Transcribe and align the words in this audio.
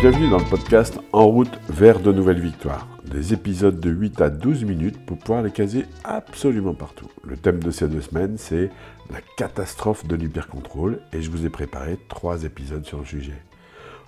Bienvenue 0.00 0.30
dans 0.30 0.38
le 0.38 0.44
podcast 0.44 1.00
En 1.12 1.26
route 1.26 1.58
vers 1.68 1.98
de 1.98 2.12
nouvelles 2.12 2.40
victoires. 2.40 2.86
Des 3.04 3.32
épisodes 3.32 3.80
de 3.80 3.90
8 3.90 4.20
à 4.20 4.30
12 4.30 4.62
minutes 4.62 5.04
pour 5.04 5.18
pouvoir 5.18 5.42
les 5.42 5.50
caser 5.50 5.86
absolument 6.04 6.72
partout. 6.72 7.08
Le 7.24 7.36
thème 7.36 7.60
de 7.60 7.72
ces 7.72 7.88
deux 7.88 8.00
semaines, 8.00 8.38
c'est 8.38 8.70
la 9.10 9.18
catastrophe 9.36 10.06
de 10.06 10.14
l'hypercontrôle 10.14 11.00
et 11.12 11.20
je 11.20 11.28
vous 11.32 11.46
ai 11.46 11.50
préparé 11.50 11.98
trois 12.08 12.44
épisodes 12.44 12.86
sur 12.86 13.00
le 13.00 13.06
sujet. 13.06 13.42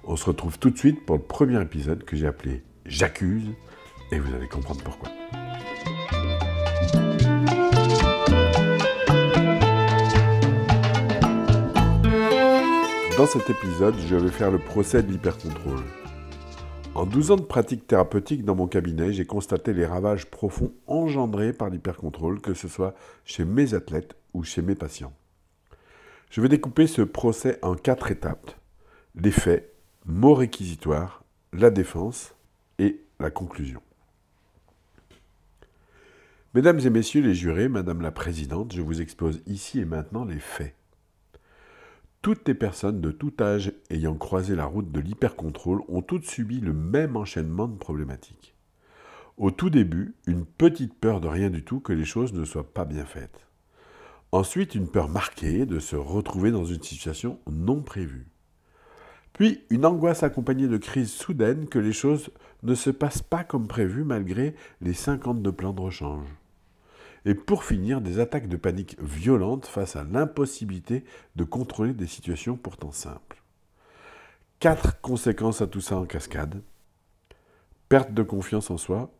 On 0.04 0.14
se 0.14 0.26
retrouve 0.26 0.60
tout 0.60 0.70
de 0.70 0.78
suite 0.78 1.04
pour 1.04 1.16
le 1.16 1.22
premier 1.22 1.60
épisode 1.60 2.04
que 2.04 2.14
j'ai 2.14 2.28
appelé 2.28 2.62
J'accuse 2.86 3.48
et 4.12 4.20
vous 4.20 4.32
allez 4.32 4.46
comprendre 4.46 4.82
pourquoi. 4.84 5.10
Dans 13.20 13.26
cet 13.26 13.50
épisode, 13.50 13.96
je 13.98 14.16
vais 14.16 14.30
faire 14.30 14.50
le 14.50 14.58
procès 14.58 15.02
de 15.02 15.12
l'hypercontrôle. 15.12 15.82
En 16.94 17.04
12 17.04 17.32
ans 17.32 17.36
de 17.36 17.42
pratique 17.42 17.86
thérapeutique 17.86 18.46
dans 18.46 18.54
mon 18.54 18.66
cabinet, 18.66 19.12
j'ai 19.12 19.26
constaté 19.26 19.74
les 19.74 19.84
ravages 19.84 20.24
profonds 20.24 20.72
engendrés 20.86 21.52
par 21.52 21.68
l'hypercontrôle, 21.68 22.40
que 22.40 22.54
ce 22.54 22.66
soit 22.66 22.94
chez 23.26 23.44
mes 23.44 23.74
athlètes 23.74 24.16
ou 24.32 24.42
chez 24.42 24.62
mes 24.62 24.74
patients. 24.74 25.12
Je 26.30 26.40
vais 26.40 26.48
découper 26.48 26.86
ce 26.86 27.02
procès 27.02 27.58
en 27.60 27.74
quatre 27.74 28.10
étapes. 28.10 28.52
Les 29.14 29.32
faits, 29.32 29.70
mots 30.06 30.32
réquisitoires, 30.32 31.22
la 31.52 31.68
défense 31.68 32.34
et 32.78 33.02
la 33.18 33.30
conclusion. 33.30 33.82
Mesdames 36.54 36.80
et 36.80 36.88
messieurs 36.88 37.20
les 37.20 37.34
jurés, 37.34 37.68
Madame 37.68 38.00
la 38.00 38.12
Présidente, 38.12 38.72
je 38.74 38.80
vous 38.80 39.02
expose 39.02 39.42
ici 39.46 39.78
et 39.78 39.84
maintenant 39.84 40.24
les 40.24 40.40
faits. 40.40 40.74
Toutes 42.22 42.46
les 42.46 42.54
personnes 42.54 43.00
de 43.00 43.12
tout 43.12 43.32
âge 43.40 43.72
ayant 43.88 44.14
croisé 44.14 44.54
la 44.54 44.66
route 44.66 44.92
de 44.92 45.00
l'hypercontrôle 45.00 45.80
ont 45.88 46.02
toutes 46.02 46.26
subi 46.26 46.60
le 46.60 46.74
même 46.74 47.16
enchaînement 47.16 47.66
de 47.66 47.78
problématiques. 47.78 48.54
Au 49.38 49.50
tout 49.50 49.70
début, 49.70 50.14
une 50.26 50.44
petite 50.44 50.92
peur 50.92 51.22
de 51.22 51.28
rien 51.28 51.48
du 51.48 51.64
tout 51.64 51.80
que 51.80 51.94
les 51.94 52.04
choses 52.04 52.34
ne 52.34 52.44
soient 52.44 52.74
pas 52.74 52.84
bien 52.84 53.06
faites. 53.06 53.46
Ensuite, 54.32 54.74
une 54.74 54.90
peur 54.90 55.08
marquée 55.08 55.64
de 55.64 55.78
se 55.78 55.96
retrouver 55.96 56.50
dans 56.50 56.66
une 56.66 56.82
situation 56.82 57.40
non 57.50 57.80
prévue. 57.80 58.26
Puis, 59.32 59.64
une 59.70 59.86
angoisse 59.86 60.22
accompagnée 60.22 60.68
de 60.68 60.76
crises 60.76 61.12
soudaines 61.12 61.68
que 61.68 61.78
les 61.78 61.94
choses 61.94 62.28
ne 62.62 62.74
se 62.74 62.90
passent 62.90 63.22
pas 63.22 63.44
comme 63.44 63.66
prévu 63.66 64.04
malgré 64.04 64.54
les 64.82 64.92
50 64.92 65.40
de 65.40 65.50
plans 65.50 65.72
de 65.72 65.80
rechange 65.80 66.28
et 67.24 67.34
pour 67.34 67.64
finir, 67.64 68.00
des 68.00 68.18
attaques 68.18 68.48
de 68.48 68.56
panique 68.56 68.96
violentes 69.00 69.66
face 69.66 69.96
à 69.96 70.04
l'impossibilité 70.04 71.04
de 71.36 71.44
contrôler 71.44 71.92
des 71.92 72.06
situations 72.06 72.56
pourtant 72.56 72.92
simples. 72.92 73.42
Quatre 74.58 75.00
conséquences 75.00 75.62
à 75.62 75.66
tout 75.66 75.80
ça 75.80 75.96
en 75.96 76.06
cascade. 76.06 76.62
Perte 77.88 78.12
de 78.12 78.22
confiance 78.22 78.70
en 78.70 78.76
soi, 78.76 79.12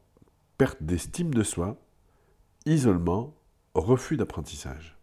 perte 0.59 0.83
d'estime 0.83 1.35
de 1.35 1.43
soi, 1.43 1.77
isolement, 2.67 3.35
refus 3.75 4.17
d'apprentissage. 4.17 4.99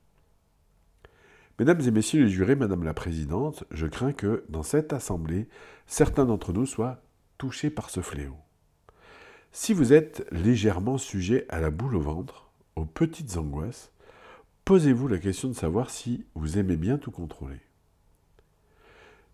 Mesdames 1.59 1.81
et 1.81 1.91
messieurs 1.91 2.23
les 2.23 2.29
jurés, 2.29 2.55
Madame 2.55 2.83
la 2.83 2.93
Présidente, 2.93 3.63
je 3.71 3.87
crains 3.87 4.13
que, 4.13 4.45
dans 4.47 4.61
cette 4.61 4.93
Assemblée, 4.93 5.47
certains 5.87 6.25
d'entre 6.25 6.53
nous 6.53 6.67
soient 6.67 7.01
touchés 7.39 7.71
par 7.71 7.89
ce 7.89 8.01
fléau. 8.01 8.37
Si 9.51 9.73
vous 9.73 9.91
êtes 9.91 10.27
légèrement 10.31 10.99
sujet 10.99 11.47
à 11.49 11.59
la 11.59 11.71
boule 11.71 11.95
au 11.95 12.01
ventre, 12.01 12.46
aux 12.78 12.86
petites 12.86 13.38
angoisses, 13.38 13.92
posez-vous 14.66 15.08
la 15.08 15.17
question 15.17 15.50
de 15.50 15.53
savoir 15.53 15.89
si 15.89 16.25
vous 16.36 16.58
aimez 16.58 16.78
bien 16.78 16.97
tout 16.97 17.11
contrôler. 17.11 17.59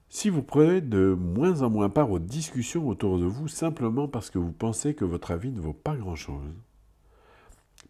Si 0.09 0.29
vous 0.29 0.43
prenez 0.43 0.79
de 0.79 1.17
moins 1.19 1.63
en 1.63 1.69
moins 1.69 1.89
part 1.89 2.11
aux 2.11 2.19
discussions 2.19 2.87
autour 2.87 3.17
de 3.17 3.25
vous 3.25 3.47
simplement 3.47 4.07
parce 4.07 4.29
que 4.29 4.37
vous 4.37 4.51
pensez 4.51 4.93
que 4.93 5.05
votre 5.05 5.31
avis 5.31 5.51
ne 5.51 5.59
vaut 5.59 5.73
pas 5.73 5.95
grand-chose, 5.95 6.53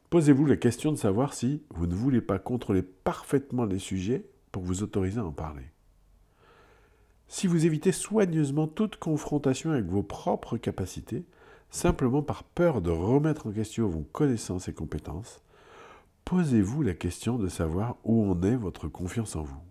posez-vous 0.09 0.45
la 0.45 0.55
question 0.55 0.91
de 0.91 0.97
savoir 0.97 1.33
si 1.33 1.63
vous 1.69 1.85
ne 1.85 1.93
voulez 1.93 2.21
pas 2.21 2.39
contrôler 2.39 2.81
parfaitement 2.81 3.65
les 3.65 3.79
sujets 3.79 4.25
pour 4.51 4.63
vous 4.63 4.83
autoriser 4.83 5.19
à 5.19 5.25
en 5.25 5.31
parler. 5.31 5.65
Si 7.27 7.47
vous 7.47 7.65
évitez 7.65 7.91
soigneusement 7.91 8.67
toute 8.67 8.97
confrontation 8.97 9.71
avec 9.71 9.85
vos 9.85 10.03
propres 10.03 10.57
capacités, 10.57 11.25
simplement 11.73 12.21
par 12.21 12.43
peur 12.43 12.81
de 12.81 12.91
remettre 12.91 13.47
en 13.47 13.51
question 13.51 13.87
vos 13.87 14.03
connaissances 14.03 14.67
et 14.67 14.73
compétences, 14.73 15.41
posez-vous 16.23 16.83
la 16.83 16.93
question 16.93 17.39
de 17.39 17.47
savoir 17.47 17.97
où 18.03 18.29
en 18.29 18.39
est 18.43 18.55
votre 18.55 18.87
confiance 18.87 19.35
en 19.35 19.41
vous. 19.41 19.61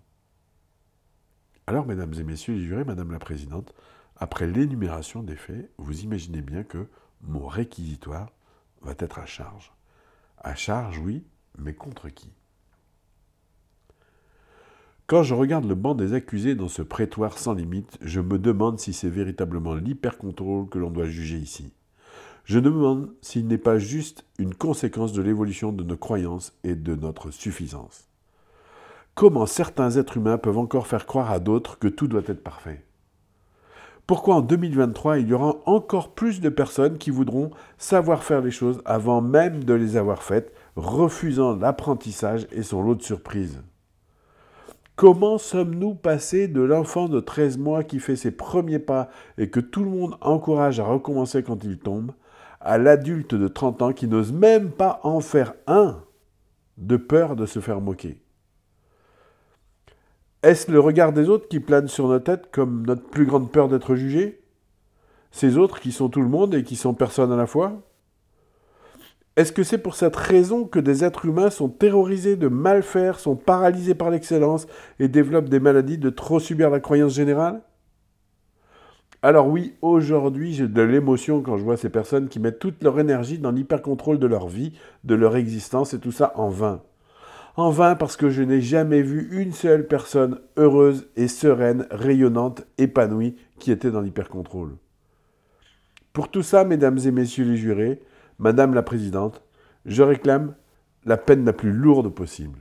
Alors, 1.69 1.87
mesdames 1.87 2.13
et 2.19 2.25
messieurs 2.25 2.55
les 2.55 2.65
jurés, 2.65 2.85
madame 2.85 3.13
la 3.13 3.21
présidente, 3.21 3.73
après 4.17 4.49
l'énumération 4.49 5.23
des 5.23 5.37
faits, 5.37 5.71
vous 5.79 6.01
imaginez 6.01 6.43
bien 6.43 6.65
que 6.65 6.89
mon 7.23 7.47
réquisitoire 7.47 8.33
va 8.81 8.95
être 8.99 9.21
à 9.21 9.27
charge. 9.27 9.73
À 10.39 10.57
charge, 10.57 10.99
oui, 10.99 11.25
mais 11.57 11.73
contre 11.73 12.09
qui? 12.09 12.33
Quand 15.07 15.23
je 15.23 15.35
regarde 15.35 15.67
le 15.67 15.77
banc 15.77 15.95
des 15.95 16.15
accusés 16.15 16.57
dans 16.57 16.69
ce 16.69 16.83
prétoire 16.83 17.39
sans 17.39 17.55
limite, 17.55 17.97
je 18.01 18.21
me 18.21 18.41
demande 18.41 18.81
si 18.81 18.93
c'est 18.93 19.09
véritablement 19.09 19.77
l'hypercontrôle 19.77 20.69
que 20.69 20.79
l'on 20.79 20.91
doit 20.91 21.07
juger 21.07 21.37
ici. 21.37 21.73
Je 22.45 22.59
me 22.59 22.65
demande 22.65 23.11
s'il 23.21 23.47
n'est 23.47 23.59
pas 23.59 23.79
juste 23.79 24.25
une 24.39 24.55
conséquence 24.55 25.13
de 25.13 25.23
l'évolution 25.23 25.73
de 25.73 25.85
nos 25.85 25.97
croyances 25.97 26.53
et 26.65 26.75
de 26.75 26.95
notre 26.95 27.31
suffisance. 27.31 28.09
Comment 29.15 29.47
certains 29.47 29.93
êtres 29.93 30.17
humains 30.17 30.39
peuvent 30.39 30.59
encore 30.59 30.87
faire 30.87 31.07
croire 31.07 31.31
à 31.31 31.39
d'autres 31.39 31.79
que 31.79 31.89
tout 31.89 32.09
doit 32.09 32.23
être 32.27 32.43
parfait? 32.43 32.85
Pourquoi 34.07 34.37
en 34.37 34.41
2023 34.41 35.21
il 35.21 35.29
y 35.29 35.33
aura 35.33 35.57
encore 35.67 36.15
plus 36.15 36.41
de 36.41 36.49
personnes 36.49 36.99
qui 36.99 37.11
voudront 37.11 37.51
savoir 37.79 38.25
faire 38.25 38.41
les 38.41 38.51
choses 38.51 38.83
avant 38.85 39.21
même 39.21 39.63
de 39.63 39.75
les 39.75 39.97
avoir 39.97 40.23
faites, 40.23 40.53
refusant 40.75 41.57
l'apprentissage 41.57 42.49
et 42.51 42.63
son 42.63 42.83
lot 42.83 42.97
de 42.97 43.03
surprises? 43.03 43.63
Comment 44.97 45.39
sommes-nous 45.39 45.95
passés 45.95 46.49
de 46.49 46.61
l'enfant 46.61 47.09
de 47.09 47.21
13 47.21 47.59
mois 47.59 47.85
qui 47.85 48.01
fait 48.01 48.17
ses 48.17 48.33
premiers 48.33 48.79
pas 48.79 49.09
et 49.39 49.49
que 49.49 49.61
tout 49.61 49.85
le 49.85 49.91
monde 49.91 50.17
encourage 50.21 50.81
à 50.81 50.85
recommencer 50.85 51.43
quand 51.43 51.63
il 51.65 51.79
tombe, 51.79 52.13
à 52.65 52.79
l'adulte 52.79 53.35
de 53.35 53.49
30 53.49 53.83
ans 53.83 53.93
qui 53.93 54.07
n'ose 54.07 54.33
même 54.33 54.71
pas 54.71 55.01
en 55.03 55.21
faire 55.21 55.55
un 55.67 56.03
de 56.79 56.97
peur 56.97 57.37
de 57.37 57.47
se 57.47 57.61
faire 57.61 57.81
moquer. 57.81 58.19
Est-ce 60.43 60.71
le 60.73 60.81
regard 60.81 61.13
des 61.13 61.29
autres 61.29 61.49
qui 61.49 61.61
plane 61.61 61.89
sur 61.89 62.09
nos 62.09 62.19
têtes 62.19 62.51
comme 62.51 62.85
notre 62.87 63.09
plus 63.09 63.27
grande 63.27 63.53
peur 63.53 63.69
d'être 63.69 63.95
jugé? 63.95 64.43
Ces 65.31 65.57
autres 65.57 65.81
qui 65.81 65.93
sont 65.93 66.09
tout 66.09 66.21
le 66.21 66.29
monde 66.29 66.55
et 66.55 66.65
qui 66.65 66.77
sont 66.77 66.95
personne 66.95 67.33
à 67.33 67.37
la 67.37 67.47
fois? 67.47 67.83
Est-ce 69.37 69.53
que 69.53 69.63
c'est 69.63 69.79
pour 69.79 69.95
cette 69.95 70.17
raison 70.17 70.65
que 70.65 70.79
des 70.79 71.05
êtres 71.05 71.25
humains 71.25 71.49
sont 71.49 71.71
terrorisés 71.71 72.37
de 72.37 72.49
mal 72.49 72.83
faire, 72.83 73.19
sont 73.19 73.37
paralysés 73.37 73.95
par 73.95 74.11
l'excellence 74.11 74.67
et 74.99 75.09
développent 75.09 75.49
des 75.49 75.61
maladies 75.61 75.97
de 75.97 76.11
trop 76.11 76.39
subir 76.39 76.69
la 76.69 76.81
croyance 76.81 77.15
générale? 77.15 77.63
Alors 79.25 79.47
oui, 79.47 79.77
aujourd'hui, 79.83 80.53
j'ai 80.53 80.67
de 80.67 80.83
l'émotion 80.83 81.43
quand 81.43 81.57
je 81.57 81.63
vois 81.63 81.77
ces 81.77 81.91
personnes 81.91 82.29
qui 82.29 82.41
mettent 82.41 82.59
toute 82.59 82.83
leur 82.83 82.99
énergie 82.99 83.39
dans 83.39 83.53
l'hypercontrôle 83.53 84.19
de 84.19 84.27
leur 84.27 84.49
vie, 84.49 84.73
de 85.05 85.15
leur 85.15 85.37
existence, 85.37 85.95
et 85.95 86.01
tout 86.01 86.11
ça 86.11 86.33
en 86.35 86.49
vain. 86.49 86.83
En 87.57 87.71
vain 87.71 87.95
parce 87.95 88.17
que 88.17 88.31
je 88.31 88.43
n'ai 88.43 88.61
jamais 88.61 89.03
vu 89.03 89.29
une 89.31 89.53
seule 89.53 89.87
personne 89.87 90.41
heureuse 90.57 91.07
et 91.15 91.29
sereine, 91.29 91.87
rayonnante, 91.93 92.67
épanouie, 92.79 93.37
qui 93.61 93.71
était 93.71 93.93
dans 93.93 94.01
l'hypercontrôle. 94.01 94.77
Pour 96.13 96.29
tout 96.29 96.43
ça, 96.43 96.65
mesdames 96.65 96.99
et 96.99 97.13
messieurs 97.13 97.45
les 97.45 97.57
jurés, 97.57 98.03
madame 98.41 98.75
la 98.75 98.83
présidente, 98.83 99.45
je 99.87 100.03
réclame 100.03 100.57
la 101.05 101.17
peine 101.17 101.45
la 101.45 101.53
plus 101.53 101.73
lourde 101.73 102.13
possible. 102.13 102.59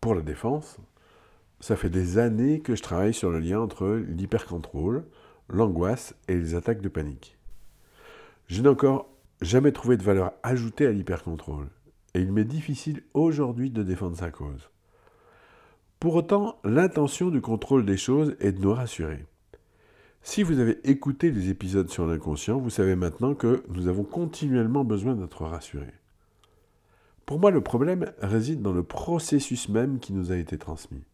Pour 0.00 0.14
la 0.14 0.22
défense, 0.22 0.78
ça 1.60 1.76
fait 1.76 1.90
des 1.90 2.18
années 2.18 2.60
que 2.60 2.76
je 2.76 2.82
travaille 2.82 3.14
sur 3.14 3.30
le 3.30 3.38
lien 3.38 3.60
entre 3.60 3.88
l'hypercontrôle, 3.88 5.04
l'angoisse 5.48 6.14
et 6.28 6.34
les 6.34 6.54
attaques 6.54 6.80
de 6.80 6.88
panique. 6.88 7.38
Je 8.48 8.60
n'ai 8.60 8.68
encore 8.68 9.08
jamais 9.40 9.72
trouvé 9.72 9.96
de 9.96 10.02
valeur 10.02 10.32
ajoutée 10.42 10.86
à 10.86 10.92
l'hypercontrôle, 10.92 11.68
et 12.14 12.20
il 12.20 12.32
m'est 12.32 12.44
difficile 12.44 13.02
aujourd'hui 13.14 13.70
de 13.70 13.82
défendre 13.82 14.16
sa 14.16 14.30
cause. 14.30 14.70
Pour 16.00 16.16
autant, 16.16 16.58
l'intention 16.64 17.30
du 17.30 17.40
contrôle 17.40 17.86
des 17.86 17.96
choses 17.96 18.36
est 18.40 18.52
de 18.52 18.60
nous 18.60 18.72
rassurer. 18.72 19.24
Si 20.22 20.42
vous 20.42 20.58
avez 20.58 20.78
écouté 20.84 21.30
les 21.30 21.50
épisodes 21.50 21.88
sur 21.88 22.06
l'inconscient, 22.06 22.58
vous 22.58 22.70
savez 22.70 22.96
maintenant 22.96 23.34
que 23.34 23.62
nous 23.68 23.88
avons 23.88 24.04
continuellement 24.04 24.84
besoin 24.84 25.14
d'être 25.14 25.44
rassurés. 25.44 25.94
Pour 27.26 27.38
moi, 27.38 27.50
le 27.50 27.62
problème 27.62 28.12
réside 28.20 28.60
dans 28.60 28.72
le 28.72 28.82
processus 28.82 29.68
même 29.68 29.98
qui 29.98 30.12
nous 30.12 30.30
a 30.30 30.36
été 30.36 30.58
transmis 30.58 31.04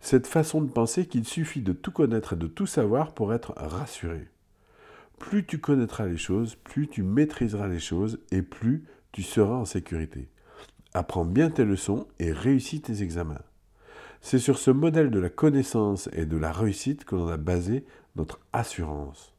cette 0.00 0.26
façon 0.26 0.62
de 0.62 0.70
penser 0.70 1.06
qu'il 1.06 1.26
suffit 1.26 1.60
de 1.60 1.72
tout 1.72 1.92
connaître 1.92 2.32
et 2.32 2.36
de 2.36 2.46
tout 2.46 2.66
savoir 2.66 3.12
pour 3.12 3.34
être 3.34 3.52
rassuré. 3.56 4.28
Plus 5.18 5.44
tu 5.44 5.58
connaîtras 5.58 6.06
les 6.06 6.16
choses, 6.16 6.56
plus 6.56 6.88
tu 6.88 7.02
maîtriseras 7.02 7.68
les 7.68 7.78
choses 7.78 8.18
et 8.30 8.42
plus 8.42 8.84
tu 9.12 9.22
seras 9.22 9.56
en 9.56 9.66
sécurité. 9.66 10.28
Apprends 10.94 11.26
bien 11.26 11.50
tes 11.50 11.64
leçons 11.64 12.06
et 12.18 12.32
réussis 12.32 12.80
tes 12.80 13.02
examens. 13.02 13.42
C'est 14.22 14.38
sur 14.38 14.58
ce 14.58 14.70
modèle 14.70 15.10
de 15.10 15.18
la 15.18 15.30
connaissance 15.30 16.08
et 16.12 16.26
de 16.26 16.36
la 16.36 16.52
réussite 16.52 17.04
que 17.04 17.14
l'on 17.14 17.28
a 17.28 17.36
basé 17.36 17.84
notre 18.16 18.40
assurance. 18.52 19.34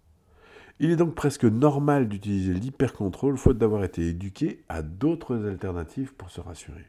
Il 0.80 0.90
est 0.90 0.96
donc 0.96 1.14
presque 1.14 1.46
normal 1.46 2.08
d'utiliser 2.08 2.54
l'hypercontrôle 2.54 3.38
faute 3.38 3.58
d'avoir 3.58 3.84
été 3.84 4.08
éduqué 4.08 4.64
à 4.70 4.82
d'autres 4.82 5.46
alternatives 5.46 6.14
pour 6.14 6.32
se 6.32 6.42
rassurer. 6.42 6.86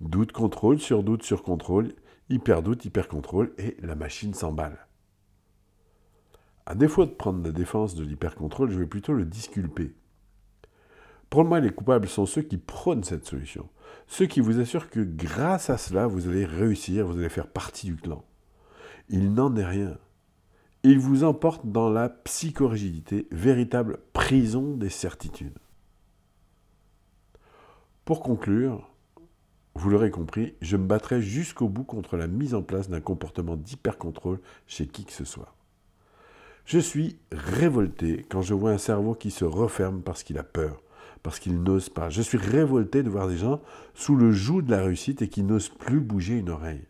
Doute, 0.00 0.30
contrôle, 0.30 0.78
sur 0.78 1.02
doute, 1.02 1.24
sur 1.24 1.42
contrôle, 1.42 1.92
hyper 2.30 2.62
doute, 2.62 2.84
hyper 2.84 3.08
contrôle, 3.08 3.52
et 3.58 3.76
la 3.80 3.94
machine 3.94 4.34
s'emballe. 4.34 4.86
À 6.66 6.74
défaut 6.74 7.06
de 7.06 7.10
prendre 7.10 7.42
la 7.42 7.52
défense 7.52 7.94
de 7.94 8.04
l'hypercontrôle, 8.04 8.70
je 8.70 8.78
vais 8.78 8.86
plutôt 8.86 9.14
le 9.14 9.24
disculper. 9.24 9.94
Pour 11.30 11.44
moi, 11.44 11.60
les 11.60 11.70
coupables 11.70 12.08
sont 12.08 12.26
ceux 12.26 12.42
qui 12.42 12.58
prônent 12.58 13.04
cette 13.04 13.26
solution, 13.26 13.68
ceux 14.06 14.26
qui 14.26 14.40
vous 14.40 14.60
assurent 14.60 14.90
que 14.90 15.00
grâce 15.00 15.70
à 15.70 15.78
cela, 15.78 16.06
vous 16.06 16.28
allez 16.28 16.44
réussir, 16.44 17.06
vous 17.06 17.18
allez 17.18 17.28
faire 17.28 17.48
partie 17.48 17.86
du 17.86 17.96
clan. 17.96 18.24
Il 19.08 19.32
n'en 19.32 19.54
est 19.56 19.64
rien. 19.64 19.98
Il 20.82 20.98
vous 20.98 21.24
emporte 21.24 21.66
dans 21.66 21.90
la 21.90 22.08
psychorigidité, 22.08 23.26
véritable 23.30 23.98
prison 24.12 24.76
des 24.76 24.90
certitudes. 24.90 25.58
Pour 28.04 28.22
conclure, 28.22 28.90
vous 29.78 29.90
l'aurez 29.90 30.10
compris, 30.10 30.54
je 30.60 30.76
me 30.76 30.86
battrai 30.86 31.22
jusqu'au 31.22 31.68
bout 31.68 31.84
contre 31.84 32.16
la 32.16 32.26
mise 32.26 32.52
en 32.52 32.62
place 32.62 32.90
d'un 32.90 33.00
comportement 33.00 33.54
d'hypercontrôle 33.54 34.40
chez 34.66 34.88
qui 34.88 35.04
que 35.04 35.12
ce 35.12 35.24
soit. 35.24 35.54
Je 36.64 36.80
suis 36.80 37.16
révolté 37.30 38.26
quand 38.28 38.42
je 38.42 38.54
vois 38.54 38.72
un 38.72 38.78
cerveau 38.78 39.14
qui 39.14 39.30
se 39.30 39.44
referme 39.44 40.02
parce 40.02 40.24
qu'il 40.24 40.36
a 40.36 40.42
peur, 40.42 40.82
parce 41.22 41.38
qu'il 41.38 41.62
n'ose 41.62 41.90
pas. 41.90 42.10
Je 42.10 42.22
suis 42.22 42.38
révolté 42.38 43.04
de 43.04 43.08
voir 43.08 43.28
des 43.28 43.36
gens 43.36 43.62
sous 43.94 44.16
le 44.16 44.32
joug 44.32 44.62
de 44.62 44.72
la 44.72 44.82
réussite 44.82 45.22
et 45.22 45.28
qui 45.28 45.44
n'osent 45.44 45.68
plus 45.68 46.00
bouger 46.00 46.34
une 46.34 46.50
oreille. 46.50 46.84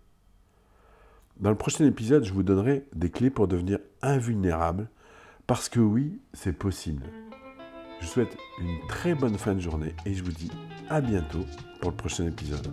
Dans 1.38 1.50
le 1.50 1.56
prochain 1.56 1.84
épisode, 1.84 2.24
je 2.24 2.32
vous 2.32 2.42
donnerai 2.42 2.86
des 2.94 3.10
clés 3.10 3.30
pour 3.30 3.48
devenir 3.48 3.80
invulnérable, 4.00 4.88
parce 5.46 5.68
que 5.68 5.78
oui, 5.78 6.20
c'est 6.32 6.54
possible. 6.54 7.04
Je 8.00 8.06
vous 8.06 8.12
souhaite 8.12 8.36
une 8.60 8.78
très 8.88 9.14
bonne 9.14 9.36
fin 9.36 9.54
de 9.54 9.60
journée 9.60 9.94
et 10.06 10.14
je 10.14 10.22
vous 10.22 10.32
dis 10.32 10.50
à 10.88 11.00
bientôt 11.00 11.44
pour 11.80 11.90
le 11.90 11.96
prochain 11.96 12.26
épisode. 12.26 12.72